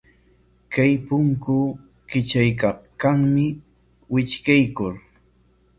Chay 0.71 0.93
punku 1.07 1.57
kitrakaykanmi, 2.09 3.45
witrqaykuy. 4.11 4.95